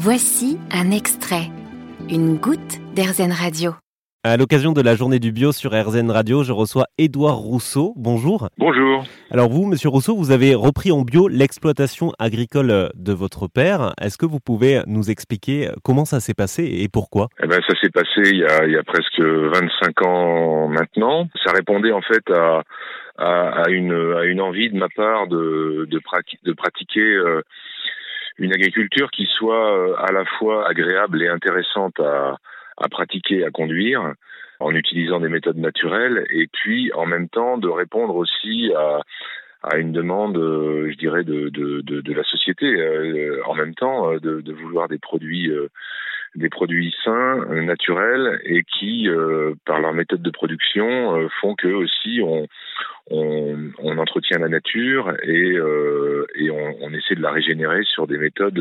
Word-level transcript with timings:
Voici 0.00 0.58
un 0.70 0.92
extrait, 0.92 1.50
une 2.08 2.36
goutte 2.36 2.78
d'Airzen 2.94 3.32
Radio. 3.32 3.72
À 4.22 4.36
l'occasion 4.36 4.72
de 4.72 4.80
la 4.80 4.94
journée 4.94 5.18
du 5.18 5.32
bio 5.32 5.50
sur 5.50 5.72
RZN 5.72 6.12
Radio, 6.12 6.44
je 6.44 6.52
reçois 6.52 6.84
Édouard 6.98 7.38
Rousseau. 7.38 7.94
Bonjour. 7.96 8.48
Bonjour. 8.58 9.02
Alors 9.32 9.48
vous, 9.48 9.66
Monsieur 9.66 9.88
Rousseau, 9.88 10.14
vous 10.14 10.30
avez 10.30 10.54
repris 10.54 10.92
en 10.92 11.02
bio 11.02 11.26
l'exploitation 11.26 12.12
agricole 12.20 12.90
de 12.94 13.12
votre 13.12 13.48
père. 13.48 13.92
Est-ce 14.00 14.18
que 14.18 14.26
vous 14.26 14.38
pouvez 14.38 14.82
nous 14.86 15.10
expliquer 15.10 15.70
comment 15.82 16.04
ça 16.04 16.20
s'est 16.20 16.34
passé 16.34 16.62
et 16.64 16.88
pourquoi? 16.88 17.26
Eh 17.42 17.48
ben, 17.48 17.58
ça 17.66 17.74
s'est 17.80 17.90
passé 17.90 18.20
il 18.30 18.38
y, 18.38 18.44
a, 18.44 18.66
il 18.66 18.72
y 18.72 18.76
a 18.76 18.84
presque 18.84 19.20
25 19.20 20.06
ans 20.06 20.68
maintenant. 20.68 21.28
Ça 21.44 21.50
répondait 21.52 21.92
en 21.92 22.02
fait 22.02 22.22
à, 22.30 22.62
à, 23.18 23.62
à 23.64 23.70
une, 23.70 23.92
à 24.16 24.24
une 24.26 24.40
envie 24.40 24.70
de 24.70 24.78
ma 24.78 24.88
part 24.90 25.26
de, 25.26 25.88
de, 25.90 25.98
prati- 25.98 26.38
de 26.44 26.52
pratiquer 26.52 27.00
euh, 27.00 27.42
une 28.38 28.52
agriculture 28.52 29.10
qui 29.10 29.26
soit 29.26 29.76
euh, 29.76 29.94
à 29.98 30.12
la 30.12 30.24
fois 30.24 30.68
agréable 30.68 31.22
et 31.22 31.28
intéressante 31.28 31.98
à, 32.00 32.36
à 32.76 32.88
pratiquer, 32.88 33.44
à 33.44 33.50
conduire, 33.50 34.12
en 34.60 34.74
utilisant 34.74 35.20
des 35.20 35.28
méthodes 35.28 35.58
naturelles, 35.58 36.26
et 36.30 36.46
puis 36.52 36.92
en 36.92 37.06
même 37.06 37.28
temps 37.28 37.58
de 37.58 37.68
répondre 37.68 38.16
aussi 38.16 38.72
à, 38.76 39.02
à 39.62 39.76
une 39.78 39.92
demande, 39.92 40.36
euh, 40.36 40.90
je 40.90 40.96
dirais, 40.96 41.24
de, 41.24 41.48
de, 41.48 41.80
de, 41.80 42.00
de 42.00 42.12
la 42.12 42.24
société. 42.24 42.66
Euh, 42.66 43.40
en 43.46 43.54
même 43.54 43.74
temps, 43.74 44.12
de, 44.14 44.40
de 44.40 44.52
vouloir 44.52 44.88
des 44.88 44.98
produits, 44.98 45.50
des 46.38 46.48
produits 46.48 46.94
sains, 47.04 47.40
euh, 47.50 47.62
naturels, 47.62 48.40
et 48.44 48.62
qui, 48.62 49.08
euh, 49.08 49.54
par 49.66 49.80
leur 49.80 49.92
méthode 49.92 50.22
de 50.22 50.30
production, 50.30 51.16
euh, 51.16 51.28
font 51.40 51.54
que 51.54 51.68
aussi 51.68 52.20
on, 52.22 52.46
entretient 53.98 54.38
la 54.38 54.48
nature 54.48 55.12
et, 55.24 55.58
on, 55.60 56.76
on 56.80 56.92
essaie 56.92 57.16
de 57.16 57.22
la 57.22 57.32
régénérer 57.32 57.82
sur 57.82 58.06
des 58.06 58.16
méthodes 58.16 58.58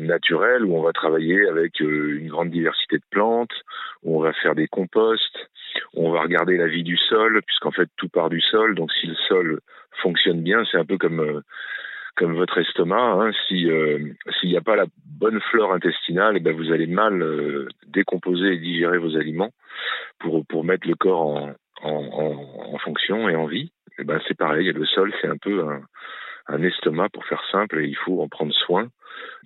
naturelles 0.00 0.64
où 0.64 0.76
on 0.76 0.82
va 0.82 0.92
travailler 0.92 1.48
avec 1.48 1.80
une 1.80 2.28
grande 2.28 2.50
diversité 2.50 2.98
de 2.98 3.04
plantes, 3.10 3.54
où 4.02 4.18
on 4.18 4.22
va 4.22 4.32
faire 4.34 4.54
des 4.54 4.68
composts, 4.68 5.48
où 5.94 6.06
on 6.06 6.12
va 6.12 6.20
regarder 6.20 6.58
la 6.58 6.66
vie 6.66 6.82
du 6.82 6.98
sol, 6.98 7.40
puisqu'en 7.46 7.70
fait 7.70 7.88
tout 7.96 8.08
part 8.08 8.28
du 8.28 8.40
sol. 8.40 8.74
Donc 8.74 8.92
si 8.92 9.06
le 9.06 9.14
sol 9.26 9.60
fonctionne 10.02 10.42
bien, 10.42 10.64
c'est 10.70 10.78
un 10.78 10.84
peu 10.84 10.98
comme 10.98 11.42
comme 12.16 12.34
votre 12.34 12.58
estomac. 12.58 12.96
Hein. 12.96 13.30
Si 13.48 13.70
euh, 13.70 13.98
s'il 14.38 14.50
n'y 14.50 14.56
a 14.56 14.62
pas 14.62 14.76
la 14.76 14.86
bonne 15.04 15.40
flore 15.50 15.72
intestinale, 15.72 16.36
eh 16.36 16.40
ben 16.40 16.54
vous 16.54 16.72
allez 16.72 16.86
mal 16.86 17.22
euh, 17.22 17.68
décomposer 17.86 18.54
et 18.54 18.58
digérer 18.58 18.98
vos 18.98 19.16
aliments 19.16 19.50
pour 20.18 20.44
pour 20.46 20.64
mettre 20.64 20.88
le 20.88 20.94
corps 20.94 21.26
en 21.26 21.54
en, 21.82 22.72
en, 22.72 22.78
fonction 22.78 23.28
et 23.28 23.36
en 23.36 23.46
vie. 23.46 23.72
Eh 23.98 24.04
ben 24.04 24.20
c'est 24.26 24.36
pareil. 24.36 24.72
Le 24.72 24.86
sol, 24.86 25.12
c'est 25.20 25.28
un 25.28 25.36
peu 25.36 25.64
un, 25.68 25.82
un 26.48 26.62
estomac 26.62 27.08
pour 27.10 27.24
faire 27.26 27.42
simple 27.50 27.80
et 27.80 27.86
il 27.86 27.96
faut 27.96 28.22
en 28.22 28.28
prendre 28.28 28.52
soin 28.52 28.88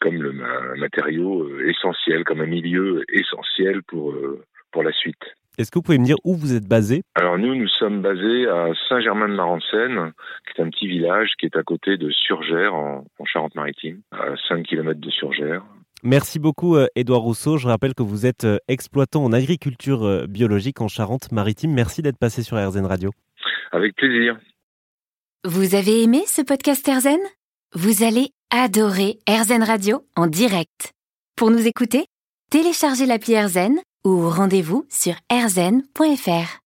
comme 0.00 0.22
le, 0.22 0.30
un 0.30 0.76
matériau 0.76 1.42
euh, 1.42 1.68
essentiel, 1.68 2.24
comme 2.24 2.40
un 2.40 2.46
milieu 2.46 3.04
essentiel 3.12 3.82
pour 3.82 4.12
euh, 4.12 4.44
pour 4.72 4.82
la 4.82 4.92
suite. 4.92 5.22
Est-ce 5.58 5.70
que 5.70 5.78
vous 5.78 5.82
pouvez 5.82 5.98
me 5.98 6.04
dire 6.04 6.16
où 6.24 6.34
vous 6.34 6.54
êtes 6.54 6.68
basé? 6.68 7.02
Alors 7.14 7.38
nous, 7.38 7.54
nous 7.54 7.68
sommes 7.68 8.02
basés 8.02 8.46
à 8.46 8.72
Saint-Germain-de-Marencennes, 8.88 10.12
qui 10.44 10.60
est 10.60 10.64
un 10.64 10.70
petit 10.70 10.86
village 10.86 11.30
qui 11.38 11.46
est 11.46 11.56
à 11.56 11.62
côté 11.62 11.96
de 11.96 12.10
Surgères, 12.10 12.74
en, 12.74 13.04
en 13.18 13.24
Charente-Maritime, 13.24 14.00
à 14.12 14.34
5 14.48 14.64
km 14.64 15.00
de 15.00 15.10
Surgères. 15.10 15.62
Merci 16.02 16.38
beaucoup 16.38 16.76
euh, 16.76 16.86
Édouard 16.94 17.22
Rousseau. 17.22 17.56
Je 17.56 17.66
rappelle 17.66 17.94
que 17.94 18.02
vous 18.02 18.26
êtes 18.26 18.44
euh, 18.44 18.58
exploitant 18.68 19.24
en 19.24 19.32
agriculture 19.32 20.04
euh, 20.04 20.26
biologique 20.26 20.80
en 20.80 20.88
Charente-Maritime. 20.88 21.72
Merci 21.72 22.02
d'être 22.02 22.18
passé 22.18 22.42
sur 22.42 22.56
RZN 22.58 22.84
Radio. 22.84 23.10
Avec 23.72 23.96
plaisir. 23.96 24.38
Vous 25.44 25.74
avez 25.74 26.02
aimé 26.02 26.22
ce 26.26 26.42
podcast 26.42 26.86
Airzen 26.86 27.18
Vous 27.74 28.04
allez 28.04 28.28
adorer 28.50 29.18
Airzen 29.26 29.62
Radio 29.62 30.04
en 30.16 30.26
direct. 30.26 30.92
Pour 31.34 31.50
nous 31.50 31.66
écouter, 31.66 32.06
téléchargez 32.50 33.06
l'appli 33.06 33.32
Airzen 33.32 33.76
ou 34.06 34.30
rendez-vous 34.30 34.86
sur 34.88 35.14
airzen.fr. 35.28 36.48